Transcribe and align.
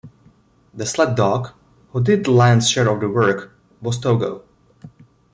The 0.73 0.87
sled 0.87 1.13
dog 1.13 1.51
who 1.91 2.01
did 2.03 2.23
the 2.25 2.31
lion's 2.31 2.67
share 2.67 2.89
of 2.89 3.01
the 3.01 3.07
work 3.07 3.51
was 3.83 3.99
Togo. 3.99 4.43